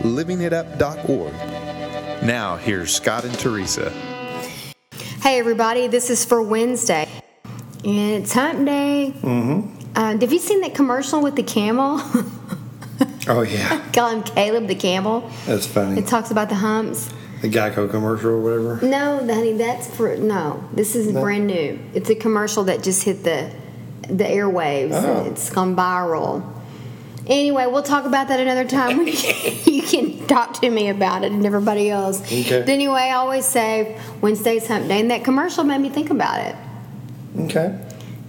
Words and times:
livingitup.org. 0.00 1.32
Now, 2.24 2.56
here's 2.56 2.94
Scott 2.94 3.24
and 3.24 3.38
Teresa. 3.38 3.90
Hey, 5.22 5.38
everybody, 5.38 5.86
this 5.86 6.10
is 6.10 6.24
for 6.24 6.42
Wednesday. 6.42 7.08
And 7.84 8.22
it's 8.22 8.32
hump 8.32 8.66
day. 8.66 9.12
Mm-hmm. 9.16 9.76
Uh, 9.96 10.18
have 10.18 10.32
you 10.32 10.38
seen 10.38 10.60
that 10.62 10.74
commercial 10.74 11.22
with 11.22 11.36
the 11.36 11.42
camel? 11.42 12.00
Oh 13.28 13.42
yeah, 13.42 13.82
Call 13.92 14.10
him 14.10 14.22
Caleb 14.22 14.66
the 14.66 14.74
camel. 14.74 15.30
that's 15.46 15.66
funny. 15.66 15.98
It 16.00 16.06
talks 16.06 16.30
about 16.30 16.48
the 16.48 16.54
humps. 16.56 17.08
The 17.42 17.48
Geico 17.48 17.88
commercial 17.90 18.30
or 18.30 18.40
whatever. 18.40 18.80
No, 18.86 19.18
honey, 19.18 19.52
that's 19.54 19.86
for 19.86 20.16
no. 20.16 20.62
This 20.72 20.94
is 20.96 21.12
No. 21.12 21.20
brand 21.22 21.46
new. 21.46 21.78
It's 21.94 22.10
a 22.10 22.14
commercial 22.14 22.64
that 22.64 22.82
just 22.82 23.02
hit 23.04 23.22
the 23.24 23.50
the 24.02 24.24
airwaves. 24.24 24.92
Oh. 24.94 25.24
It's 25.30 25.48
gone 25.50 25.76
viral. 25.76 26.42
Anyway, 27.30 27.64
we'll 27.66 27.84
talk 27.84 28.06
about 28.06 28.26
that 28.26 28.40
another 28.40 28.64
time. 28.64 29.06
you 29.06 29.82
can 29.82 30.26
talk 30.26 30.54
to 30.54 30.68
me 30.68 30.88
about 30.88 31.22
it 31.22 31.30
and 31.30 31.46
everybody 31.46 31.88
else. 31.88 32.20
Okay. 32.20 32.58
But 32.58 32.68
anyway, 32.68 33.02
I 33.02 33.12
always 33.12 33.46
say 33.46 34.00
Wednesday's 34.20 34.66
hump 34.66 34.88
day, 34.88 34.98
and 34.98 35.12
that 35.12 35.22
commercial 35.22 35.62
made 35.62 35.80
me 35.80 35.90
think 35.90 36.10
about 36.10 36.40
it. 36.40 36.56
Okay. 37.42 37.78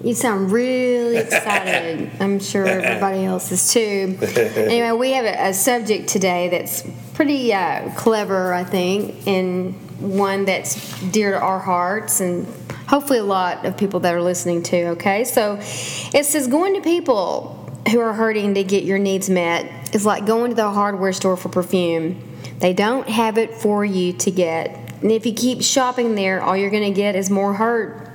You 0.04 0.14
sound 0.14 0.52
really 0.52 1.18
excited. 1.18 2.12
I'm 2.20 2.40
sure 2.40 2.68
everybody 2.68 3.26
else 3.26 3.52
is 3.52 3.74
too. 3.74 4.20
Anyway, 4.62 4.92
we 4.92 5.12
have 5.14 5.26
a, 5.26 5.50
a 5.50 5.54
subject 5.54 6.08
today 6.08 6.50
that's 6.50 6.88
pretty 7.16 7.52
uh, 7.54 7.92
clever, 7.96 8.54
I 8.54 8.64
think, 8.64 9.28
and 9.28 9.74
one 10.00 10.46
that's 10.46 11.02
dear 11.10 11.32
to 11.32 11.40
our 11.40 11.60
hearts 11.60 12.22
and 12.22 12.48
hopefully 12.88 13.20
a 13.20 13.24
lot 13.24 13.66
of 13.66 13.78
people 13.78 14.00
that 14.02 14.14
are 14.14 14.22
listening 14.22 14.62
to. 14.64 14.90
Okay, 14.90 15.24
so 15.24 15.58
it 15.60 16.26
says 16.26 16.48
going 16.48 16.76
to 16.76 16.82
people 16.82 17.61
who 17.92 18.00
are 18.00 18.14
hurting 18.14 18.56
to 18.56 18.64
get 18.64 18.84
your 18.84 18.98
needs 18.98 19.30
met 19.30 19.94
is 19.94 20.06
like 20.06 20.26
going 20.26 20.52
to 20.52 20.56
the 20.56 20.70
hardware 20.70 21.14
store 21.14 21.38
for 21.38 21.50
perfume. 21.50 22.22
They 22.60 22.74
don't 22.74 23.08
have 23.08 23.38
it 23.38 23.54
for 23.54 23.84
you 23.84 24.14
to 24.14 24.32
get. 24.32 24.78
And 25.02 25.12
if 25.12 25.26
you 25.26 25.34
keep 25.34 25.62
shopping 25.62 26.16
there, 26.16 26.42
all 26.42 26.56
you're 26.56 26.70
going 26.70 26.94
to 26.94 26.96
get 26.96 27.16
is 27.16 27.30
more 27.30 27.54
hurt. 27.54 28.10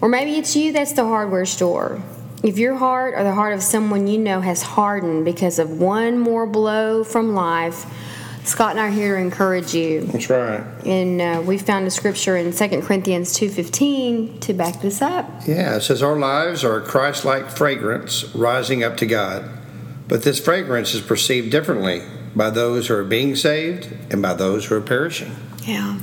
Or 0.00 0.08
maybe 0.08 0.36
it's 0.36 0.56
you 0.56 0.72
that's 0.72 0.92
the 0.92 1.04
hardware 1.04 1.44
store. 1.44 2.00
If 2.42 2.58
your 2.58 2.76
heart 2.76 3.14
or 3.14 3.24
the 3.24 3.34
heart 3.34 3.52
of 3.52 3.62
someone 3.62 4.06
you 4.06 4.18
know 4.18 4.40
has 4.40 4.62
hardened 4.62 5.26
because 5.26 5.58
of 5.58 5.78
one 5.78 6.18
more 6.18 6.46
blow 6.46 7.04
from 7.04 7.34
life, 7.34 7.84
Scott 8.50 8.72
and 8.72 8.80
I 8.80 8.88
are 8.88 8.90
here 8.90 9.16
to 9.16 9.22
encourage 9.22 9.74
you. 9.74 10.00
That's 10.06 10.28
right. 10.28 10.64
And 10.84 11.20
uh, 11.20 11.42
we 11.46 11.56
found 11.56 11.86
a 11.86 11.90
scripture 11.90 12.36
in 12.36 12.52
2 12.52 12.82
Corinthians 12.82 13.32
2.15 13.38 14.40
to 14.40 14.52
back 14.52 14.80
this 14.82 15.00
up. 15.00 15.30
Yeah, 15.46 15.76
it 15.76 15.82
says 15.82 16.02
our 16.02 16.18
lives 16.18 16.64
are 16.64 16.78
a 16.78 16.82
Christ-like 16.84 17.48
fragrance 17.48 18.34
rising 18.34 18.82
up 18.82 18.96
to 18.96 19.06
God, 19.06 19.48
but 20.08 20.24
this 20.24 20.40
fragrance 20.40 20.94
is 20.94 21.00
perceived 21.00 21.52
differently 21.52 22.02
by 22.34 22.50
those 22.50 22.88
who 22.88 22.94
are 22.94 23.04
being 23.04 23.36
saved 23.36 23.88
and 24.10 24.20
by 24.20 24.34
those 24.34 24.66
who 24.66 24.74
are 24.74 24.80
perishing. 24.80 25.30
Yeah. 25.62 26.00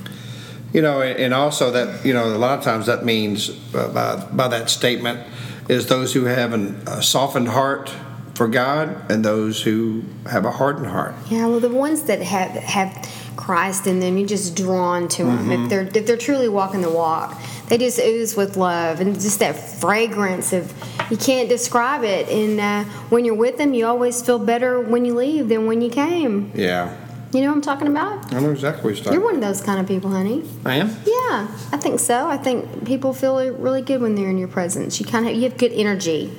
You 0.72 0.81
know, 0.81 1.02
and 1.02 1.34
also 1.34 1.70
that 1.72 2.06
you 2.06 2.14
know 2.14 2.28
a 2.28 2.38
lot 2.38 2.59
of 2.59 2.64
times 2.64 2.86
that 2.86 3.03
means 3.03 3.50
uh, 3.74 3.90
by 3.90 4.24
by 4.34 4.47
that 4.50 4.69
statement 4.69 5.25
is 5.68 5.88
those 5.88 6.13
who 6.13 6.25
have 6.25 6.53
an, 6.53 6.81
a 6.88 7.02
softened 7.02 7.50
heart 7.50 7.94
for 8.38 8.48
God 8.48 9.12
and 9.12 9.25
those 9.25 9.64
who 9.64 10.03
have 10.30 10.46
a 10.46 10.52
hardened 10.52 10.88
heart. 10.88 11.16
Yeah, 11.30 11.48
well, 11.48 11.59
the 11.59 11.70
ones 11.70 12.03
that 12.03 12.22
have 12.22 12.52
have 12.52 13.09
Christ 13.36 13.88
in 13.88 14.00
them, 14.00 14.18
you're 14.18 14.28
just 14.28 14.56
drawn 14.56 15.08
to 15.09 15.24
them. 15.24 15.52
If 15.52 15.70
they're 15.70 15.81
if 15.81 16.06
they're 16.06 16.18
truly 16.18 16.48
walking 16.48 16.81
the 16.81 16.92
walk, 16.92 17.40
they 17.68 17.78
just 17.78 18.00
ooze 18.00 18.36
with 18.38 18.56
love 18.56 19.02
and 19.02 19.16
just 19.16 19.40
that 19.40 19.53
fragrance 19.53 20.53
of 20.53 20.72
you 21.09 21.18
can't 21.18 21.50
describe 21.50 22.03
it. 22.03 22.30
And 22.30 22.59
uh, 22.59 22.84
when 23.09 23.25
you're 23.25 23.36
with 23.36 23.58
them, 23.58 23.74
you 23.74 23.86
always 23.88 24.22
feel 24.22 24.40
better 24.40 24.80
when 24.80 25.04
you 25.04 25.16
leave 25.16 25.50
than 25.50 25.66
when 25.66 25.81
you 25.81 25.90
came. 25.90 26.52
Yeah, 26.54 26.96
You 27.34 27.42
know 27.42 27.48
what 27.48 27.56
I'm 27.56 27.62
talking 27.62 27.88
about? 27.88 28.34
I 28.34 28.40
know 28.40 28.52
exactly 28.52 28.84
what 28.84 28.96
you're 28.96 29.04
talking. 29.04 29.14
You're 29.14 29.24
one 29.24 29.36
of 29.36 29.42
those 29.42 29.62
kind 29.62 29.80
of 29.80 29.88
people, 29.88 30.12
honey. 30.12 30.44
I 30.66 30.75
am. 30.75 30.90
Yeah, 31.06 31.48
I 31.72 31.78
think 31.78 32.00
so. 32.00 32.28
I 32.28 32.38
think 32.38 32.86
people 32.86 33.14
feel 33.14 33.36
really 33.54 33.81
good 33.81 34.02
when 34.02 34.16
they're 34.16 34.30
in 34.30 34.38
your 34.38 34.48
presence. 34.50 35.00
You 35.00 35.06
kind 35.06 35.28
of 35.28 35.36
you 35.36 35.44
have 35.44 35.58
good 35.58 35.72
energy. 35.72 36.31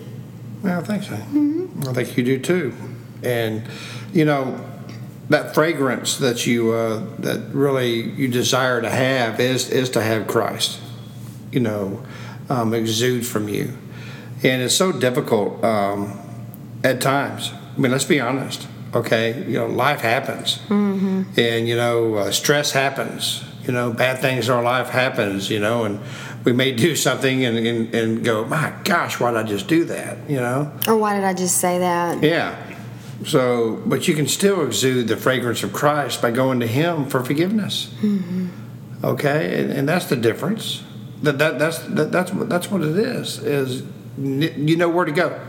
Well, 0.63 0.81
I 0.81 0.85
think 0.85 1.03
so. 1.03 1.15
I 1.15 1.93
think 1.93 2.17
you 2.17 2.25
do 2.25 2.39
too. 2.39 2.75
And 3.23 3.63
you 4.13 4.25
know 4.25 4.59
that 5.29 5.55
fragrance 5.55 6.17
that 6.19 6.47
you 6.47 6.73
uh, 6.73 7.05
that 7.19 7.53
really 7.53 8.01
you 8.01 8.29
desire 8.29 8.81
to 8.81 8.91
have 8.91 9.41
is 9.41 9.71
is 9.71 9.91
to 9.91 10.03
have 10.03 10.27
Christ. 10.27 10.81
You 11.53 11.61
know, 11.61 12.03
um, 12.49 12.75
exude 12.75 13.27
from 13.27 13.49
you, 13.49 13.73
and 14.43 14.63
it's 14.63 14.75
so 14.75 14.93
difficult 14.93 15.63
um, 15.65 16.19
at 16.85 17.01
times. 17.01 17.53
I 17.77 17.81
mean, 17.81 17.93
let's 17.93 18.05
be 18.05 18.21
honest. 18.21 18.67
Okay, 18.95 19.45
you 19.47 19.59
know, 19.59 19.67
life 19.67 20.01
happens, 20.01 20.61
and 21.37 21.69
you 21.69 21.77
know, 21.77 22.15
uh, 22.15 22.31
stress 22.31 22.73
happens. 22.73 23.45
You 23.69 23.75
know, 23.75 23.93
bad 23.93 24.19
things 24.21 24.49
in 24.49 24.55
our 24.55 24.63
life 24.63 24.89
happens. 24.89 25.51
You 25.51 25.61
know, 25.61 25.85
and 25.85 26.01
we 26.45 26.53
may 26.53 26.73
do 26.73 26.97
something 26.97 27.45
and, 27.45 27.59
and, 27.59 27.95
and 27.95 28.25
go, 28.25 28.45
my 28.47 28.73
gosh, 28.85 29.21
why 29.21 29.31
did 29.31 29.41
I 29.41 29.43
just 29.43 29.69
do 29.69 29.85
that? 29.85 30.29
You 30.29 30.39
know, 30.39 30.73
Or 30.89 30.97
why 30.97 31.15
did 31.15 31.25
I 31.25 31.35
just 31.35 31.59
say 31.59 31.79
that? 31.79 32.23
yeah. 32.23 32.57
So, 33.27 33.83
but 33.85 34.07
you 34.07 34.15
can 34.15 34.29
still 34.29 34.65
exude 34.65 35.09
the 35.09 35.17
fragrance 35.17 35.63
of 35.65 35.73
Christ 35.73 36.23
by 36.23 36.31
going 36.31 36.61
to 36.61 36.67
Him 36.69 37.05
for 37.07 37.23
forgiveness. 37.25 37.93
Mm-hmm. 38.01 38.47
Okay, 39.05 39.61
and, 39.61 39.73
and 39.73 39.89
that's 39.89 40.07
the 40.07 40.17
difference. 40.17 40.85
That, 41.23 41.37
that 41.39 41.59
that's 41.59 41.79
that, 41.81 42.13
that's 42.13 42.33
what 42.33 42.49
that's 42.49 42.71
what 42.71 42.81
it 42.83 42.97
is. 42.97 43.39
Is 43.41 43.83
you 44.17 44.77
know 44.77 44.89
where 44.89 45.05
to 45.05 45.11
go. 45.13 45.41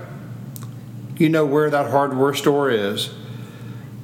You 1.17 1.29
know 1.29 1.45
where 1.45 1.69
that 1.69 1.91
hardware 1.91 2.33
store 2.33 2.71
is, 2.71 3.13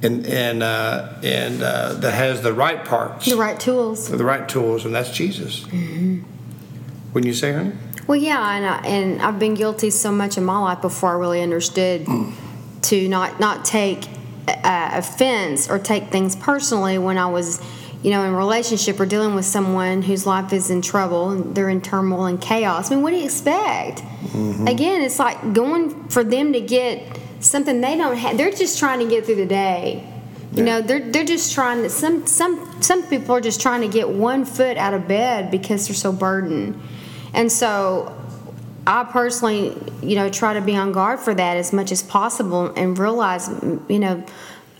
and 0.02 0.26
and 0.26 0.62
uh, 0.62 1.14
and 1.22 1.62
uh, 1.62 1.94
that 1.94 2.12
has 2.12 2.42
the 2.42 2.52
right 2.52 2.84
parts, 2.84 3.26
The 3.26 3.36
right 3.36 3.58
tools. 3.58 4.08
the 4.08 4.24
right 4.24 4.48
tools, 4.48 4.84
and 4.84 4.94
that's 4.94 5.10
Jesus. 5.10 5.64
Wouldn't 5.66 7.26
you 7.26 7.34
say, 7.34 7.52
honey? 7.52 7.72
Well, 8.06 8.16
yeah, 8.18 8.56
and, 8.56 8.64
I, 8.66 8.78
and 8.86 9.22
I've 9.22 9.38
been 9.38 9.54
guilty 9.54 9.90
so 9.90 10.12
much 10.12 10.36
in 10.38 10.44
my 10.44 10.58
life 10.60 10.80
before 10.80 11.10
I 11.10 11.14
really 11.18 11.42
understood 11.42 12.06
to 12.82 13.08
not 13.08 13.40
not 13.40 13.64
take 13.64 14.06
uh, 14.48 14.90
offense 14.92 15.68
or 15.68 15.78
take 15.78 16.10
things 16.10 16.36
personally 16.36 16.98
when 16.98 17.18
I 17.18 17.26
was, 17.26 17.60
you 18.02 18.10
know, 18.10 18.22
in 18.22 18.32
a 18.32 18.36
relationship 18.36 19.00
or 19.00 19.06
dealing 19.06 19.34
with 19.34 19.44
someone 19.44 20.02
whose 20.02 20.24
life 20.24 20.52
is 20.52 20.70
in 20.70 20.82
trouble 20.82 21.30
and 21.30 21.54
they're 21.56 21.68
in 21.70 21.80
turmoil 21.80 22.26
and 22.26 22.40
chaos. 22.40 22.92
I 22.92 22.94
mean, 22.94 23.02
what 23.02 23.10
do 23.10 23.16
you 23.16 23.24
expect? 23.24 24.02
Again, 24.68 25.00
it's 25.02 25.18
like 25.18 25.52
going 25.54 26.08
for 26.10 26.22
them 26.22 26.52
to 26.52 26.60
get 26.60 27.18
something 27.40 27.80
they 27.80 27.96
don't 27.96 28.16
have. 28.16 28.36
They're 28.36 28.50
just 28.50 28.78
trying 28.78 29.00
to 29.00 29.08
get 29.08 29.26
through 29.26 29.36
the 29.36 29.46
day. 29.46 30.12
You 30.52 30.62
know, 30.62 30.80
they're 30.80 31.00
they're 31.00 31.24
just 31.24 31.52
trying 31.52 31.82
to 31.82 31.90
some 31.90 32.26
some 32.26 32.80
some 32.80 33.02
people 33.08 33.34
are 33.34 33.40
just 33.40 33.60
trying 33.60 33.82
to 33.82 33.88
get 33.88 34.08
one 34.08 34.44
foot 34.44 34.76
out 34.76 34.94
of 34.94 35.06
bed 35.06 35.50
because 35.50 35.86
they're 35.86 35.94
so 35.94 36.12
burdened. 36.12 36.80
And 37.34 37.52
so 37.52 38.16
I 38.86 39.04
personally, 39.04 39.76
you 40.02 40.14
know, 40.14 40.30
try 40.30 40.54
to 40.54 40.60
be 40.60 40.76
on 40.76 40.92
guard 40.92 41.20
for 41.20 41.34
that 41.34 41.56
as 41.56 41.72
much 41.72 41.92
as 41.92 42.02
possible 42.02 42.72
and 42.74 42.96
realize, 42.98 43.48
you 43.88 43.98
know, 43.98 44.24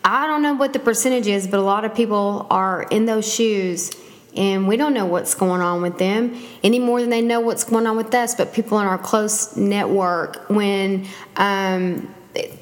I 0.04 0.26
don't 0.26 0.42
know 0.42 0.54
what 0.54 0.72
the 0.72 0.78
percentage 0.78 1.26
is, 1.26 1.47
but 1.48 1.59
a 1.59 1.62
lot 1.62 1.84
of 1.84 1.94
people 1.94 2.47
are 2.48 2.84
in 2.84 3.04
those 3.06 3.30
shoes 3.30 3.91
and 4.36 4.68
we 4.68 4.76
don't 4.76 4.94
know 4.94 5.06
what's 5.06 5.34
going 5.34 5.60
on 5.60 5.82
with 5.82 5.98
them 5.98 6.41
any 6.62 6.78
more 6.78 7.00
than 7.00 7.10
they 7.10 7.22
know 7.22 7.41
what's 7.41 7.64
going 7.64 7.86
on 7.86 7.97
with 7.97 8.14
us. 8.14 8.34
But 8.34 8.52
people 8.52 8.78
in 8.78 8.86
our 8.86 8.98
close 8.98 9.56
network, 9.56 10.48
when 10.48 11.06
um, 11.36 12.14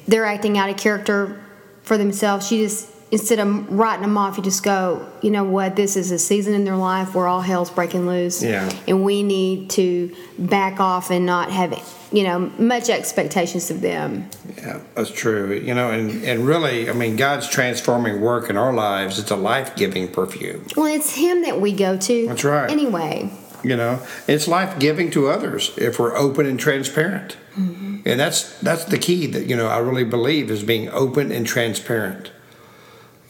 they're 0.07 0.25
acting 0.25 0.57
out 0.57 0.69
of 0.69 0.77
character 0.77 1.41
for 1.83 1.97
themselves, 1.97 2.51
you 2.51 2.63
just 2.65 2.89
instead 3.11 3.39
of 3.39 3.71
writing 3.71 4.01
them 4.01 4.17
off, 4.17 4.37
you 4.37 4.43
just 4.43 4.63
go, 4.63 5.07
you 5.21 5.31
know 5.31 5.43
what, 5.43 5.75
this 5.75 5.95
is 5.95 6.11
a 6.11 6.19
season 6.19 6.53
in 6.53 6.65
their 6.65 6.75
life 6.75 7.15
where 7.15 7.27
all 7.27 7.41
hell's 7.41 7.69
breaking 7.69 8.07
loose. 8.07 8.43
Yeah. 8.43 8.69
And 8.87 9.03
we 9.03 9.23
need 9.23 9.69
to 9.71 10.13
back 10.37 10.79
off 10.79 11.11
and 11.11 11.25
not 11.25 11.51
have, 11.51 11.71
you 12.11 12.23
know, 12.23 12.39
much 12.57 12.89
expectations 12.89 13.71
of 13.71 13.81
them. 13.81 14.29
Yeah, 14.57 14.81
that's 14.95 15.11
true. 15.11 15.53
You 15.53 15.73
know, 15.73 15.91
and, 15.91 16.23
and 16.23 16.45
really, 16.45 16.89
I 16.89 16.93
mean, 16.93 17.15
God's 17.15 17.47
transforming 17.47 18.21
work 18.21 18.49
in 18.49 18.57
our 18.57 18.73
lives. 18.73 19.19
It's 19.19 19.31
a 19.31 19.35
life 19.35 19.75
giving 19.75 20.11
perfume. 20.11 20.67
Well, 20.75 20.87
it's 20.87 21.15
Him 21.15 21.43
that 21.43 21.61
we 21.61 21.71
go 21.73 21.97
to. 21.97 22.27
That's 22.27 22.43
right. 22.43 22.69
Anyway. 22.69 23.31
You 23.63 23.75
know, 23.75 23.99
it's 24.27 24.47
life 24.47 24.77
giving 24.77 25.09
to 25.11 25.27
others 25.27 25.75
if 25.77 25.97
we're 25.97 26.15
open 26.15 26.45
and 26.45 26.59
transparent. 26.59 27.35
Mm-hmm. 27.57 27.84
And 28.05 28.19
that's 28.19 28.59
that's 28.59 28.85
the 28.85 28.99
key 28.99 29.25
that 29.27 29.47
you 29.47 29.55
know 29.55 29.67
I 29.67 29.79
really 29.79 30.03
believe 30.03 30.51
is 30.51 30.63
being 30.63 30.89
open 30.89 31.31
and 31.31 31.45
transparent. 31.45 32.31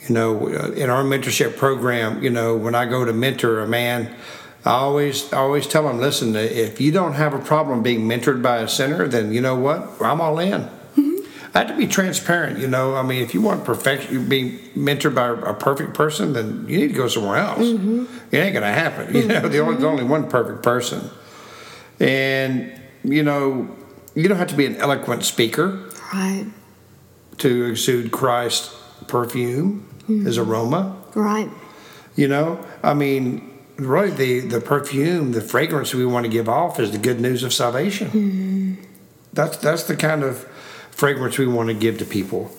You 0.07 0.13
know, 0.13 0.47
uh, 0.49 0.71
in 0.71 0.89
our 0.89 1.03
mentorship 1.03 1.57
program, 1.57 2.21
you 2.21 2.29
know, 2.29 2.55
when 2.55 2.75
I 2.75 2.85
go 2.85 3.05
to 3.05 3.13
mentor 3.13 3.61
a 3.61 3.67
man, 3.67 4.13
I 4.65 4.71
always 4.71 5.31
I 5.31 5.37
always 5.37 5.65
tell 5.65 5.83
them, 5.83 5.99
listen, 5.99 6.35
if 6.35 6.81
you 6.81 6.91
don't 6.91 7.13
have 7.13 7.33
a 7.33 7.39
problem 7.39 7.83
being 7.83 8.01
mentored 8.01 8.41
by 8.41 8.57
a 8.57 8.67
sinner, 8.67 9.07
then 9.07 9.31
you 9.31 9.39
know 9.39 9.55
what, 9.55 9.89
I'm 10.01 10.19
all 10.19 10.39
in. 10.39 10.61
Mm-hmm. 10.61 11.15
I 11.53 11.59
have 11.59 11.67
to 11.69 11.77
be 11.77 11.87
transparent, 11.87 12.59
you 12.59 12.67
know. 12.67 12.95
I 12.95 13.01
mean, 13.01 13.21
if 13.21 13.33
you 13.33 13.41
want 13.41 13.63
perfection, 13.63 14.27
being 14.27 14.57
mentored 14.75 15.15
by 15.15 15.29
a 15.49 15.53
perfect 15.53 15.93
person, 15.93 16.33
then 16.33 16.65
you 16.67 16.79
need 16.79 16.89
to 16.89 16.93
go 16.93 17.07
somewhere 17.07 17.37
else. 17.37 17.59
Mm-hmm. 17.59 18.05
It 18.31 18.37
ain't 18.37 18.53
gonna 18.53 18.73
happen. 18.73 19.15
You 19.15 19.27
know, 19.27 19.35
only, 19.35 19.49
mm-hmm. 19.49 19.71
there's 19.71 19.83
only 19.83 20.03
one 20.03 20.29
perfect 20.29 20.63
person, 20.63 21.09
and 21.99 22.77
you 23.03 23.23
know, 23.23 23.69
you 24.15 24.27
don't 24.27 24.37
have 24.37 24.47
to 24.47 24.55
be 24.55 24.65
an 24.65 24.77
eloquent 24.77 25.23
speaker 25.23 25.89
Right. 26.13 26.45
to 27.39 27.65
exude 27.65 28.11
Christ's 28.11 28.73
perfume, 29.07 29.87
His 30.07 30.37
mm-hmm. 30.37 30.49
aroma. 30.49 30.95
Right. 31.13 31.49
You 32.15 32.27
know, 32.27 32.65
I 32.81 32.93
mean, 32.93 33.51
really, 33.77 34.11
the 34.11 34.39
the 34.39 34.61
perfume, 34.61 35.33
the 35.33 35.41
fragrance 35.41 35.93
we 35.93 36.05
want 36.05 36.25
to 36.25 36.31
give 36.31 36.47
off 36.47 36.79
is 36.79 36.91
the 36.91 36.97
good 36.97 37.19
news 37.19 37.43
of 37.43 37.53
salvation. 37.53 38.07
Mm-hmm. 38.07 38.83
That's 39.33 39.57
that's 39.57 39.83
the 39.83 39.95
kind 39.97 40.23
of 40.23 40.39
fragrance 40.91 41.37
we 41.37 41.47
want 41.47 41.67
to 41.67 41.73
give 41.75 41.97
to 41.99 42.05
people. 42.05 42.51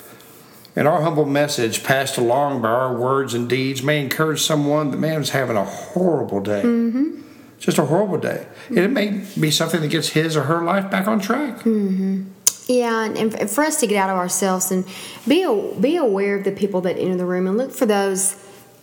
And 0.78 0.86
our 0.86 1.00
humble 1.00 1.24
message, 1.24 1.82
passed 1.84 2.18
along 2.18 2.60
by 2.60 2.68
our 2.68 2.94
words 2.94 3.32
and 3.32 3.48
deeds, 3.48 3.82
may 3.82 4.02
encourage 4.02 4.42
someone 4.42 4.90
that 4.90 4.98
man 4.98 5.22
is 5.22 5.30
having 5.30 5.56
a 5.56 5.64
horrible 5.64 6.40
day, 6.40 6.62
mm-hmm. 6.62 7.22
Just 7.58 7.78
a 7.78 7.84
horrible 7.86 8.18
day, 8.18 8.46
and 8.68 8.78
it 8.78 8.90
may 8.90 9.24
be 9.40 9.50
something 9.50 9.80
that 9.80 9.88
gets 9.88 10.10
his 10.10 10.36
or 10.36 10.42
her 10.42 10.62
life 10.62 10.90
back 10.90 11.08
on 11.08 11.20
track. 11.20 11.64
Yeah, 12.68 13.04
and, 13.04 13.16
and 13.34 13.50
for 13.50 13.62
us 13.64 13.78
to 13.80 13.86
get 13.86 13.96
out 13.96 14.10
of 14.10 14.16
ourselves 14.16 14.70
and 14.72 14.84
be 15.26 15.44
be 15.80 15.96
aware 15.96 16.36
of 16.36 16.44
the 16.44 16.52
people 16.52 16.80
that 16.82 16.98
enter 16.98 17.16
the 17.16 17.24
room 17.26 17.46
and 17.46 17.56
look 17.56 17.72
for 17.72 17.86
those 17.86 18.36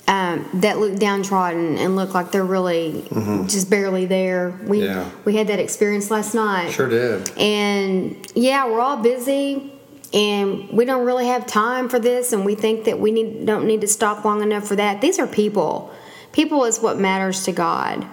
um, 0.08 0.50
that 0.56 0.80
look 0.80 0.98
downtrodden 1.00 1.78
and 1.78 1.96
look 1.96 2.14
like 2.14 2.32
they're 2.32 2.44
really 2.46 3.06
just 3.48 3.70
barely 3.70 4.06
there. 4.06 4.58
We 4.66 4.80
Mm-hmm. 4.80 4.86
Yeah. 4.86 5.10
we 5.26 5.36
had 5.36 5.48
that 5.48 5.60
experience 5.60 6.10
last 6.12 6.34
night. 6.34 6.72
Sure 6.72 6.90
did. 6.90 7.30
And 7.38 8.16
yeah, 8.36 8.66
we're 8.68 8.82
all 8.82 8.98
busy 8.98 9.72
and 10.14 10.70
we 10.70 10.86
don't 10.86 11.06
really 11.06 11.28
have 11.28 11.46
time 11.46 11.90
for 11.90 12.00
this 12.00 12.34
and 12.34 12.46
we 12.46 12.56
think 12.56 12.86
that 12.86 13.00
we 13.00 13.12
need 13.12 13.46
don't 13.46 13.66
need 13.68 13.82
to 13.82 13.88
stop 13.88 14.24
long 14.26 14.42
enough 14.42 14.66
for 14.68 14.76
that. 14.78 15.02
These 15.02 15.20
are 15.20 15.28
people. 15.28 15.94
People 16.32 16.64
is 16.66 16.80
what 16.80 16.98
matters 17.00 17.44
to 17.46 17.52
God. 17.52 18.06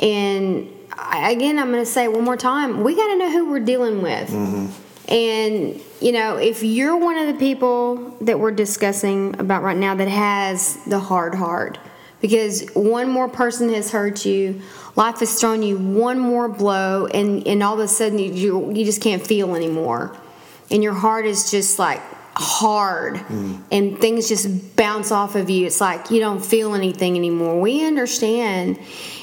And 0.00 0.68
I, 0.92 1.30
again, 1.30 1.58
I'm 1.58 1.70
going 1.70 1.84
to 1.84 1.90
say 1.90 2.08
one 2.08 2.24
more 2.24 2.36
time, 2.36 2.82
we 2.82 2.96
got 2.96 3.08
to 3.08 3.16
know 3.16 3.30
who 3.30 3.50
we're 3.50 3.60
dealing 3.60 4.02
with. 4.02 4.30
Mm-hmm. 4.30 5.12
And 5.12 5.80
you 6.00 6.12
know, 6.12 6.36
if 6.36 6.62
you're 6.62 6.96
one 6.96 7.18
of 7.18 7.26
the 7.26 7.38
people 7.38 8.16
that 8.22 8.38
we're 8.38 8.52
discussing 8.52 9.38
about 9.38 9.62
right 9.62 9.76
now 9.76 9.94
that 9.94 10.08
has 10.08 10.82
the 10.84 10.98
hard 10.98 11.34
heart, 11.34 11.78
because 12.20 12.68
one 12.74 13.10
more 13.10 13.28
person 13.28 13.72
has 13.74 13.90
hurt 13.90 14.24
you, 14.24 14.62
life 14.96 15.18
has 15.18 15.38
thrown 15.38 15.62
you 15.62 15.76
one 15.76 16.18
more 16.18 16.48
blow, 16.48 17.06
and 17.06 17.46
and 17.46 17.62
all 17.62 17.74
of 17.74 17.80
a 17.80 17.88
sudden 17.88 18.18
you 18.18 18.32
you, 18.32 18.72
you 18.72 18.84
just 18.84 19.02
can't 19.02 19.26
feel 19.26 19.56
anymore, 19.56 20.16
and 20.70 20.82
your 20.82 20.94
heart 20.94 21.26
is 21.26 21.50
just 21.50 21.78
like 21.78 22.00
hard. 22.34 23.16
Mm. 23.16 23.62
And 23.72 23.98
things 23.98 24.28
just 24.28 24.76
bounce 24.76 25.10
off 25.10 25.34
of 25.34 25.50
you. 25.50 25.66
It's 25.66 25.80
like 25.80 26.10
you 26.10 26.20
don't 26.20 26.44
feel 26.44 26.74
anything 26.74 27.16
anymore. 27.16 27.60
We 27.60 27.84
understand 27.84 28.78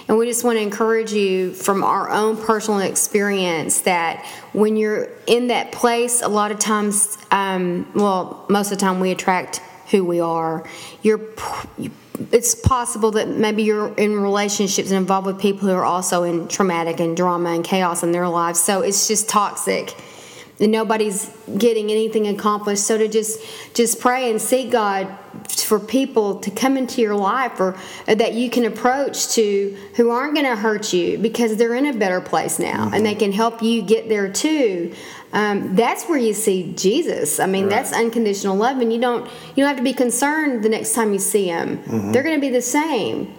and 0.07 0.17
we 0.17 0.25
just 0.25 0.43
want 0.43 0.57
to 0.57 0.61
encourage 0.61 1.11
you 1.11 1.53
from 1.53 1.83
our 1.83 2.09
own 2.09 2.37
personal 2.37 2.79
experience 2.79 3.81
that 3.81 4.25
when 4.53 4.77
you're 4.77 5.09
in 5.25 5.47
that 5.47 5.71
place 5.71 6.21
a 6.21 6.29
lot 6.29 6.51
of 6.51 6.59
times 6.59 7.17
um, 7.31 7.91
well 7.93 8.45
most 8.49 8.71
of 8.71 8.77
the 8.77 8.81
time 8.81 8.99
we 8.99 9.11
attract 9.11 9.61
who 9.89 10.03
we 10.03 10.19
are. 10.19 10.67
You're 11.01 11.21
it's 12.31 12.55
possible 12.55 13.11
that 13.11 13.27
maybe 13.27 13.61
you're 13.61 13.93
in 13.93 14.19
relationships 14.19 14.89
and 14.89 14.97
involved 14.97 15.27
with 15.27 15.39
people 15.39 15.67
who 15.67 15.73
are 15.75 15.85
also 15.85 16.23
in 16.23 16.47
traumatic 16.47 16.99
and 16.99 17.15
drama 17.15 17.51
and 17.51 17.63
chaos 17.63 18.01
in 18.01 18.11
their 18.11 18.27
lives. 18.27 18.59
So 18.59 18.81
it's 18.81 19.07
just 19.07 19.29
toxic. 19.29 19.95
And 20.59 20.71
nobody's 20.71 21.29
getting 21.59 21.91
anything 21.91 22.27
accomplished. 22.27 22.83
So 22.83 22.97
to 22.97 23.07
just 23.07 23.39
just 23.75 23.99
pray 23.99 24.31
and 24.31 24.41
seek 24.41 24.71
god 24.71 25.07
for 25.49 25.79
people 25.79 26.39
to 26.39 26.51
come 26.51 26.77
into 26.77 27.01
your 27.01 27.15
life 27.15 27.59
or 27.59 27.75
uh, 28.07 28.15
that 28.15 28.33
you 28.33 28.49
can 28.49 28.65
approach 28.65 29.29
to 29.29 29.77
who 29.95 30.09
aren't 30.09 30.33
going 30.33 30.45
to 30.45 30.55
hurt 30.55 30.93
you 30.93 31.17
because 31.17 31.57
they're 31.57 31.75
in 31.75 31.85
a 31.85 31.93
better 31.93 32.21
place 32.21 32.59
now 32.59 32.89
and 32.93 33.05
they 33.05 33.11
mm-hmm. 33.11 33.19
can 33.19 33.31
help 33.31 33.61
you 33.61 33.81
get 33.81 34.09
there 34.09 34.31
too. 34.31 34.93
Um, 35.33 35.75
that's 35.75 36.05
where 36.05 36.17
you 36.17 36.33
see 36.33 36.73
jesus. 36.73 37.39
I 37.39 37.47
mean 37.47 37.67
that's 37.67 37.91
unconditional 37.91 38.55
love 38.55 38.77
and 38.77 38.93
you 38.93 38.99
don't 38.99 39.25
you 39.55 39.63
don't 39.63 39.67
have 39.67 39.77
to 39.77 39.83
be 39.83 39.93
concerned 39.93 40.63
the 40.63 40.69
next 40.69 40.93
time 40.93 41.11
you 41.13 41.19
see 41.19 41.47
him. 41.47 41.79
Mm-hmm. 41.79 42.11
They're 42.11 42.23
going 42.23 42.35
to 42.35 42.41
be 42.41 42.49
the 42.49 42.61
same 42.61 43.33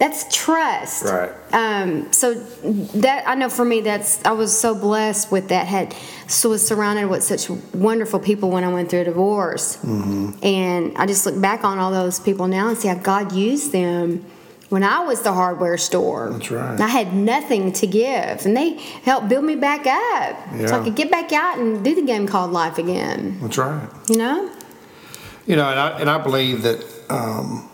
that's 0.00 0.24
trust 0.34 1.04
Right. 1.04 1.30
um, 1.52 2.12
so 2.12 2.34
that 2.34 3.28
I 3.28 3.34
know 3.36 3.48
for 3.48 3.64
me, 3.64 3.80
that's 3.82 4.24
I 4.24 4.32
was 4.32 4.58
so 4.58 4.74
blessed 4.74 5.30
with 5.30 5.48
that. 5.50 5.66
Had 5.68 5.94
so 6.26 6.48
was 6.50 6.66
surrounded 6.66 7.06
with 7.08 7.22
such 7.22 7.48
wonderful 7.74 8.18
people 8.18 8.50
when 8.50 8.64
I 8.64 8.72
went 8.72 8.90
through 8.90 9.02
a 9.02 9.04
divorce, 9.04 9.76
Mm-hmm. 9.76 10.44
and 10.44 10.96
I 10.98 11.06
just 11.06 11.24
look 11.26 11.40
back 11.40 11.62
on 11.64 11.78
all 11.78 11.92
those 11.92 12.18
people 12.18 12.48
now 12.48 12.68
and 12.68 12.76
see 12.78 12.88
how 12.88 12.94
God 12.96 13.32
used 13.32 13.70
them. 13.72 14.24
When 14.70 14.84
I 14.84 15.00
was 15.04 15.22
the 15.22 15.32
hardware 15.32 15.76
store, 15.78 16.30
That's 16.30 16.50
right. 16.52 16.80
I 16.80 16.86
had 16.86 17.12
nothing 17.12 17.72
to 17.72 17.86
give, 17.88 18.46
and 18.46 18.56
they 18.56 18.74
helped 19.02 19.28
build 19.28 19.44
me 19.44 19.56
back 19.56 19.80
up, 19.86 20.36
so 20.68 20.80
I 20.80 20.84
could 20.84 20.94
get 20.94 21.10
back 21.10 21.32
out 21.32 21.58
and 21.58 21.84
do 21.84 21.94
the 21.96 22.02
game 22.02 22.28
called 22.28 22.52
life 22.52 22.78
again. 22.78 23.38
That's 23.42 23.58
right. 23.58 23.88
You 24.08 24.16
know? 24.16 24.50
You 25.46 25.56
know, 25.56 25.68
and 25.68 25.78
I, 25.80 25.88
and 26.00 26.08
I 26.08 26.18
believe 26.18 26.62
that 26.62 26.84
um, 27.10 27.68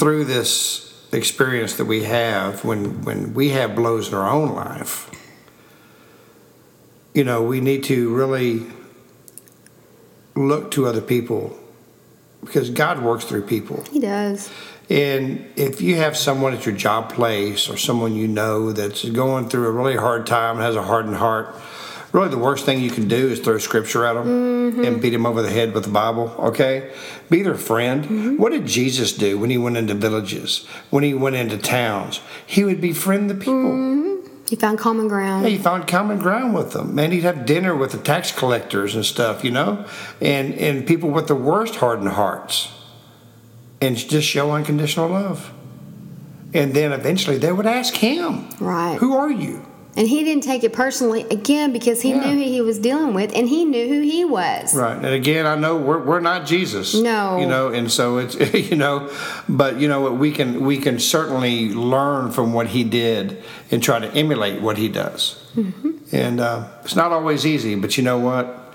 through 0.00 0.24
this 0.24 0.90
experience 1.12 1.76
that 1.76 1.84
we 1.84 2.04
have, 2.04 2.64
when, 2.64 3.02
when 3.02 3.34
we 3.34 3.50
have 3.50 3.76
blows 3.76 4.08
in 4.08 4.14
our 4.14 4.28
own 4.28 4.54
life, 4.54 5.10
you 7.12 7.22
know, 7.22 7.42
we 7.42 7.60
need 7.60 7.84
to 7.84 8.08
really 8.14 8.62
look 10.34 10.70
to 10.70 10.86
other 10.86 11.02
people 11.02 11.54
because 12.40 12.70
God 12.70 13.02
works 13.02 13.26
through 13.26 13.42
people. 13.42 13.84
He 13.92 14.00
does. 14.00 14.50
And 14.88 15.46
if 15.54 15.82
you 15.82 15.96
have 15.96 16.16
someone 16.16 16.54
at 16.54 16.64
your 16.64 16.74
job 16.74 17.12
place 17.12 17.68
or 17.68 17.76
someone 17.76 18.14
you 18.14 18.26
know 18.26 18.72
that's 18.72 19.04
going 19.04 19.50
through 19.50 19.68
a 19.68 19.70
really 19.70 19.96
hard 19.96 20.26
time 20.26 20.56
and 20.56 20.64
has 20.64 20.76
a 20.76 20.82
hardened 20.82 21.16
heart, 21.16 21.54
really 22.12 22.28
the 22.28 22.38
worst 22.38 22.64
thing 22.64 22.80
you 22.80 22.90
can 22.90 23.06
do 23.06 23.28
is 23.28 23.38
throw 23.38 23.58
scripture 23.58 24.06
at 24.06 24.14
them 24.14 24.24
mm-hmm. 24.24 24.49
Mm-hmm. 24.70 24.84
and 24.84 25.02
beat 25.02 25.12
him 25.12 25.26
over 25.26 25.42
the 25.42 25.50
head 25.50 25.74
with 25.74 25.84
the 25.84 25.90
Bible, 25.90 26.34
okay? 26.38 26.92
Be 27.28 27.42
their 27.42 27.56
friend. 27.56 28.04
Mm-hmm. 28.04 28.36
What 28.36 28.52
did 28.52 28.66
Jesus 28.66 29.12
do 29.12 29.38
when 29.38 29.50
he 29.50 29.58
went 29.58 29.76
into 29.76 29.94
villages, 29.94 30.66
when 30.90 31.02
he 31.02 31.12
went 31.14 31.36
into 31.36 31.58
towns? 31.58 32.20
He 32.46 32.64
would 32.64 32.80
befriend 32.80 33.28
the 33.30 33.34
people. 33.34 33.72
Mm-hmm. 33.72 34.00
He 34.48 34.56
found 34.56 34.78
common 34.78 35.06
ground. 35.06 35.46
He 35.46 35.58
found 35.58 35.86
common 35.86 36.18
ground 36.18 36.54
with 36.54 36.72
them. 36.72 36.94
Man, 36.94 37.12
he'd 37.12 37.22
have 37.22 37.46
dinner 37.46 37.74
with 37.74 37.92
the 37.92 37.98
tax 37.98 38.32
collectors 38.32 38.96
and 38.96 39.04
stuff, 39.04 39.44
you 39.44 39.52
know, 39.52 39.86
and 40.20 40.54
and 40.54 40.86
people 40.86 41.10
with 41.10 41.28
the 41.28 41.36
worst 41.36 41.76
hardened 41.76 42.08
hearts, 42.08 42.72
and 43.80 43.96
just 43.96 44.26
show 44.26 44.50
unconditional 44.50 45.08
love. 45.08 45.52
And 46.52 46.74
then 46.74 46.92
eventually 46.92 47.38
they 47.38 47.52
would 47.52 47.66
ask 47.66 47.94
him, 47.94 48.48
Right. 48.58 48.98
Who 48.98 49.14
are 49.16 49.30
you?" 49.30 49.69
And 49.96 50.06
he 50.06 50.22
didn't 50.22 50.44
take 50.44 50.62
it 50.62 50.72
personally 50.72 51.22
again 51.30 51.72
because 51.72 52.00
he 52.00 52.10
Yeah. 52.10 52.20
knew 52.20 52.36
who 52.36 52.44
he 52.50 52.60
was 52.60 52.78
dealing 52.78 53.12
with 53.12 53.32
and 53.34 53.48
he 53.48 53.64
knew 53.64 53.88
who 53.88 54.00
he 54.00 54.24
was. 54.24 54.74
Right. 54.74 54.96
And 54.96 55.06
again, 55.06 55.46
I 55.46 55.56
know 55.56 55.76
we're, 55.76 55.98
we're 55.98 56.20
not 56.20 56.46
Jesus. 56.46 56.94
No. 56.94 57.38
You 57.38 57.46
know, 57.46 57.68
and 57.68 57.90
so 57.90 58.18
it's 58.18 58.36
you 58.70 58.76
know, 58.76 59.10
but 59.48 59.78
you 59.80 59.88
know 59.88 60.00
what 60.00 60.16
we 60.16 60.30
can 60.30 60.64
we 60.64 60.78
can 60.78 60.98
certainly 61.00 61.70
learn 61.74 62.30
from 62.30 62.52
what 62.52 62.68
he 62.68 62.84
did 62.84 63.42
and 63.70 63.82
try 63.82 63.98
to 63.98 64.08
emulate 64.12 64.62
what 64.62 64.78
he 64.78 64.88
does. 64.88 65.44
Mm-hmm. 65.56 65.90
And 66.12 66.40
uh, 66.40 66.68
it's 66.84 66.96
not 66.96 67.10
always 67.12 67.44
easy, 67.44 67.74
but 67.74 67.96
you 67.96 68.04
know 68.04 68.18
what? 68.18 68.74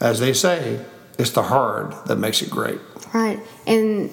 As 0.00 0.20
they 0.20 0.32
say, 0.32 0.84
it's 1.18 1.30
the 1.30 1.42
hard 1.44 1.94
that 2.06 2.16
makes 2.16 2.42
it 2.42 2.50
great. 2.50 2.78
Right. 3.12 3.40
And 3.66 4.10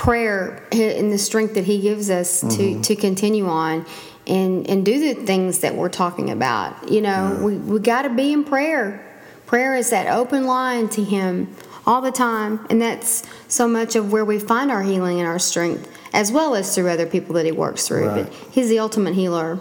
prayer 0.00 0.66
and 0.72 1.12
the 1.12 1.18
strength 1.18 1.52
that 1.52 1.64
he 1.64 1.78
gives 1.78 2.08
us 2.08 2.40
to, 2.40 2.46
mm-hmm. 2.46 2.80
to 2.80 2.96
continue 2.96 3.46
on 3.46 3.84
and, 4.26 4.66
and 4.66 4.82
do 4.82 4.98
the 4.98 5.26
things 5.26 5.58
that 5.58 5.74
we're 5.74 5.90
talking 5.90 6.30
about. 6.30 6.90
You 6.90 7.02
know, 7.02 7.38
we, 7.42 7.56
we 7.56 7.80
got 7.80 8.02
to 8.02 8.08
be 8.08 8.32
in 8.32 8.44
prayer. 8.44 9.06
Prayer 9.44 9.76
is 9.76 9.90
that 9.90 10.06
open 10.06 10.46
line 10.46 10.88
to 10.90 11.04
him 11.04 11.54
all 11.86 12.00
the 12.00 12.10
time. 12.10 12.66
And 12.70 12.80
that's 12.80 13.28
so 13.48 13.68
much 13.68 13.94
of 13.94 14.10
where 14.10 14.24
we 14.24 14.38
find 14.38 14.70
our 14.70 14.82
healing 14.82 15.18
and 15.18 15.28
our 15.28 15.38
strength, 15.38 15.86
as 16.14 16.32
well 16.32 16.54
as 16.54 16.74
through 16.74 16.88
other 16.88 17.04
people 17.04 17.34
that 17.34 17.44
he 17.44 17.52
works 17.52 17.86
through. 17.86 18.08
Right. 18.08 18.24
But 18.24 18.32
he's 18.52 18.70
the 18.70 18.78
ultimate 18.78 19.14
healer. 19.14 19.58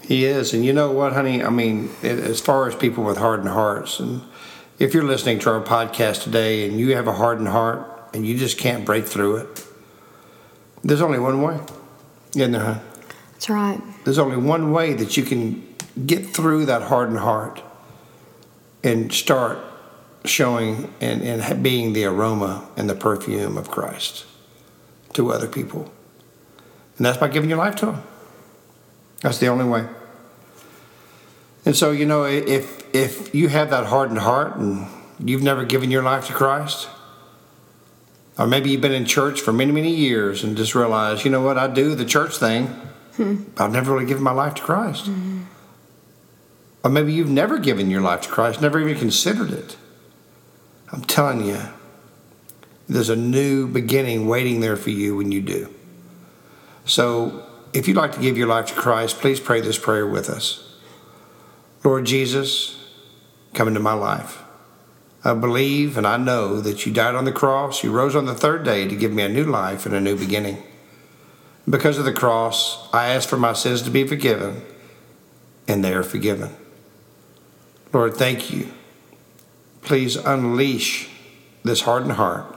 He 0.00 0.24
is, 0.24 0.54
and 0.54 0.64
you 0.64 0.72
know 0.72 0.92
what, 0.92 1.12
honey? 1.12 1.44
I 1.44 1.50
mean, 1.50 1.90
as 2.02 2.40
far 2.40 2.66
as 2.68 2.74
people 2.74 3.04
with 3.04 3.18
hardened 3.18 3.50
hearts, 3.50 4.00
and 4.00 4.22
if 4.78 4.94
you're 4.94 5.04
listening 5.04 5.40
to 5.40 5.50
our 5.50 5.60
podcast 5.60 6.22
today 6.22 6.66
and 6.66 6.80
you 6.80 6.96
have 6.96 7.06
a 7.06 7.12
hardened 7.12 7.48
heart 7.48 7.97
and 8.14 8.26
you 8.26 8.36
just 8.36 8.58
can't 8.58 8.84
break 8.84 9.06
through 9.06 9.36
it, 9.36 9.66
there's 10.82 11.02
only 11.02 11.18
one 11.18 11.42
way. 11.42 11.58
Isn't 12.34 12.52
there, 12.52 12.64
huh? 12.64 12.78
That's 13.32 13.48
right. 13.48 13.80
There's 14.04 14.18
only 14.18 14.36
one 14.36 14.72
way 14.72 14.94
that 14.94 15.16
you 15.16 15.22
can 15.22 15.64
get 16.06 16.26
through 16.26 16.66
that 16.66 16.82
hardened 16.82 17.18
heart 17.18 17.62
and 18.82 19.12
start 19.12 19.58
showing 20.24 20.92
and, 21.00 21.22
and 21.22 21.62
being 21.62 21.92
the 21.92 22.04
aroma 22.04 22.68
and 22.76 22.88
the 22.88 22.94
perfume 22.94 23.56
of 23.56 23.70
Christ 23.70 24.24
to 25.14 25.32
other 25.32 25.48
people. 25.48 25.92
And 26.96 27.06
that's 27.06 27.18
by 27.18 27.28
giving 27.28 27.48
your 27.48 27.58
life 27.58 27.76
to 27.76 27.92
Him. 27.92 28.02
That's 29.20 29.38
the 29.38 29.48
only 29.48 29.64
way. 29.64 29.86
And 31.64 31.76
so, 31.76 31.90
you 31.90 32.06
know, 32.06 32.24
if 32.24 32.78
if 32.94 33.34
you 33.34 33.48
have 33.48 33.70
that 33.70 33.86
hardened 33.86 34.20
heart 34.20 34.56
and 34.56 34.86
you've 35.18 35.42
never 35.42 35.64
given 35.64 35.90
your 35.90 36.02
life 36.02 36.26
to 36.26 36.32
Christ, 36.32 36.88
or 38.38 38.46
maybe 38.46 38.70
you've 38.70 38.80
been 38.80 38.92
in 38.92 39.04
church 39.04 39.40
for 39.40 39.52
many, 39.52 39.72
many 39.72 39.92
years 39.92 40.44
and 40.44 40.56
just 40.56 40.74
realized, 40.74 41.24
you 41.24 41.30
know 41.30 41.42
what, 41.42 41.58
I 41.58 41.66
do 41.66 41.94
the 41.94 42.04
church 42.04 42.36
thing, 42.36 42.66
hmm. 43.16 43.42
I've 43.56 43.72
never 43.72 43.92
really 43.92 44.06
given 44.06 44.22
my 44.22 44.30
life 44.30 44.54
to 44.54 44.62
Christ. 44.62 45.06
Mm-hmm. 45.06 45.42
Or 46.84 46.90
maybe 46.90 47.12
you've 47.12 47.28
never 47.28 47.58
given 47.58 47.90
your 47.90 48.00
life 48.00 48.22
to 48.22 48.28
Christ, 48.28 48.62
never 48.62 48.80
even 48.80 48.96
considered 48.96 49.50
it. 49.50 49.76
I'm 50.92 51.02
telling 51.02 51.44
you, 51.44 51.60
there's 52.88 53.10
a 53.10 53.16
new 53.16 53.66
beginning 53.66 54.28
waiting 54.28 54.60
there 54.60 54.76
for 54.76 54.90
you 54.90 55.16
when 55.16 55.32
you 55.32 55.42
do. 55.42 55.74
So, 56.86 57.44
if 57.74 57.86
you'd 57.86 57.98
like 57.98 58.12
to 58.12 58.20
give 58.20 58.38
your 58.38 58.46
life 58.46 58.66
to 58.68 58.74
Christ, 58.74 59.18
please 59.18 59.40
pray 59.40 59.60
this 59.60 59.76
prayer 59.76 60.06
with 60.06 60.30
us. 60.30 60.76
Lord 61.84 62.06
Jesus, 62.06 62.82
come 63.52 63.68
into 63.68 63.80
my 63.80 63.92
life. 63.92 64.42
I 65.24 65.34
believe 65.34 65.96
and 65.96 66.06
I 66.06 66.16
know 66.16 66.60
that 66.60 66.86
you 66.86 66.92
died 66.92 67.14
on 67.14 67.24
the 67.24 67.32
cross, 67.32 67.82
you 67.82 67.90
rose 67.90 68.14
on 68.14 68.26
the 68.26 68.34
third 68.34 68.64
day 68.64 68.86
to 68.86 68.96
give 68.96 69.12
me 69.12 69.22
a 69.22 69.28
new 69.28 69.44
life 69.44 69.84
and 69.84 69.94
a 69.94 70.00
new 70.00 70.16
beginning. 70.16 70.62
Because 71.68 71.98
of 71.98 72.04
the 72.04 72.12
cross, 72.12 72.88
I 72.94 73.08
ask 73.08 73.28
for 73.28 73.36
my 73.36 73.52
sins 73.52 73.82
to 73.82 73.90
be 73.90 74.06
forgiven, 74.06 74.62
and 75.66 75.84
they 75.84 75.92
are 75.92 76.02
forgiven. 76.02 76.56
Lord, 77.92 78.14
thank 78.14 78.50
you. 78.50 78.72
Please 79.82 80.16
unleash 80.16 81.10
this 81.64 81.82
hardened 81.82 82.12
heart. 82.12 82.54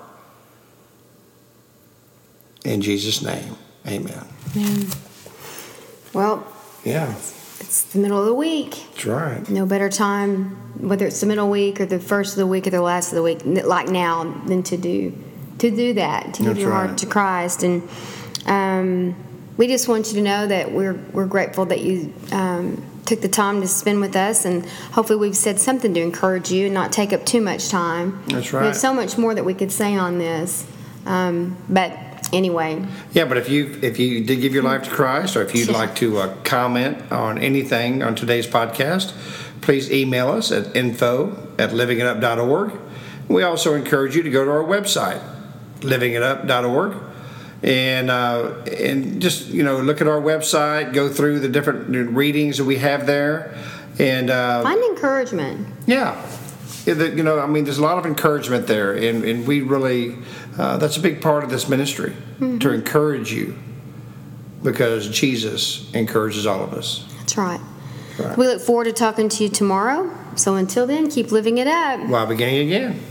In 2.63 2.81
Jesus' 2.81 3.21
name, 3.21 3.55
amen. 3.87 4.27
Amen. 4.55 4.87
Well, 6.13 6.45
yeah. 6.83 7.15
It's 7.61 7.83
the 7.83 7.99
middle 7.99 8.19
of 8.19 8.25
the 8.25 8.33
week. 8.33 8.71
That's 8.91 9.05
right. 9.05 9.49
No 9.49 9.65
better 9.65 9.89
time, 9.89 10.49
whether 10.79 11.05
it's 11.05 11.21
the 11.21 11.27
middle 11.27 11.49
week 11.49 11.79
or 11.79 11.85
the 11.85 11.99
first 11.99 12.33
of 12.33 12.37
the 12.37 12.47
week 12.47 12.67
or 12.67 12.71
the 12.71 12.81
last 12.81 13.11
of 13.11 13.15
the 13.15 13.23
week, 13.23 13.41
like 13.45 13.87
now, 13.87 14.23
than 14.45 14.63
to 14.63 14.77
do 14.77 15.13
to 15.59 15.69
do 15.69 15.93
that, 15.93 16.33
to 16.33 16.43
give 16.43 16.57
your 16.57 16.71
right. 16.71 16.87
heart 16.87 16.97
to 16.97 17.05
Christ. 17.05 17.63
And 17.63 17.87
um, 18.47 19.15
we 19.57 19.67
just 19.67 19.87
want 19.87 20.07
you 20.07 20.15
to 20.15 20.21
know 20.21 20.47
that 20.47 20.71
we're 20.71 20.95
we're 21.13 21.27
grateful 21.27 21.65
that 21.67 21.81
you 21.81 22.13
um, 22.31 22.83
took 23.05 23.21
the 23.21 23.29
time 23.29 23.61
to 23.61 23.67
spend 23.67 24.01
with 24.01 24.15
us, 24.15 24.43
and 24.43 24.65
hopefully 24.65 25.19
we've 25.19 25.37
said 25.37 25.59
something 25.59 25.93
to 25.93 26.01
encourage 26.01 26.51
you 26.51 26.65
and 26.65 26.73
not 26.73 26.91
take 26.91 27.13
up 27.13 27.25
too 27.25 27.41
much 27.41 27.69
time. 27.69 28.23
That's 28.27 28.51
right. 28.53 28.65
Have 28.65 28.75
so 28.75 28.93
much 28.93 29.17
more 29.17 29.35
that 29.35 29.45
we 29.45 29.53
could 29.53 29.71
say 29.71 29.95
on 29.95 30.17
this, 30.17 30.65
um, 31.05 31.57
but 31.69 31.97
anyway. 32.33 32.85
Yeah, 33.13 33.25
but 33.25 33.37
if 33.37 33.49
you 33.49 33.79
if 33.81 33.99
you 33.99 34.23
did 34.23 34.41
give 34.41 34.53
your 34.53 34.63
life 34.63 34.83
to 34.83 34.89
Christ, 34.89 35.35
or 35.35 35.41
if 35.41 35.55
you'd 35.55 35.69
like 35.69 35.95
to 35.95 36.17
uh, 36.17 36.35
comment 36.43 37.11
on 37.11 37.37
anything 37.37 38.03
on 38.03 38.15
today's 38.15 38.47
podcast, 38.47 39.13
please 39.61 39.91
email 39.91 40.29
us 40.29 40.51
at 40.51 40.75
info 40.75 41.31
at 41.57 41.71
livingitup.org. 41.71 42.73
We 43.27 43.43
also 43.43 43.75
encourage 43.75 44.15
you 44.15 44.23
to 44.23 44.29
go 44.29 44.43
to 44.43 44.51
our 44.51 44.63
website, 44.63 45.21
livingitup.org, 45.79 46.97
and 47.63 48.09
uh, 48.09 48.53
and 48.65 49.21
just 49.21 49.47
you 49.47 49.63
know 49.63 49.79
look 49.79 50.01
at 50.01 50.07
our 50.07 50.21
website, 50.21 50.93
go 50.93 51.09
through 51.09 51.39
the 51.39 51.49
different 51.49 51.89
readings 52.11 52.57
that 52.57 52.65
we 52.65 52.77
have 52.77 53.05
there, 53.05 53.55
and 53.99 54.29
uh, 54.29 54.63
find 54.63 54.83
encouragement. 54.83 55.67
Yeah. 55.85 56.19
You 56.83 56.95
know, 57.21 57.39
I 57.39 57.45
mean, 57.45 57.65
there's 57.65 57.77
a 57.77 57.83
lot 57.83 57.99
of 57.99 58.07
encouragement 58.07 58.65
there, 58.65 58.93
and, 58.93 59.23
and 59.23 59.45
we 59.45 59.61
really 59.61 60.15
uh, 60.57 60.77
that's 60.77 60.97
a 60.97 60.99
big 60.99 61.21
part 61.21 61.43
of 61.43 61.49
this 61.49 61.69
ministry 61.69 62.11
mm-hmm. 62.11 62.59
to 62.59 62.71
encourage 62.71 63.31
you 63.31 63.57
because 64.63 65.09
Jesus 65.09 65.91
encourages 65.93 66.45
all 66.45 66.63
of 66.63 66.73
us. 66.73 67.05
That's 67.19 67.37
right. 67.37 67.59
right. 68.19 68.37
We 68.37 68.47
look 68.47 68.61
forward 68.61 68.85
to 68.85 68.93
talking 68.93 69.29
to 69.29 69.43
you 69.43 69.49
tomorrow. 69.49 70.15
So 70.35 70.55
until 70.55 70.85
then, 70.87 71.09
keep 71.09 71.31
living 71.31 71.57
it 71.57 71.67
up 71.67 72.07
while 72.07 72.25
beginning 72.25 72.67
again. 72.67 73.01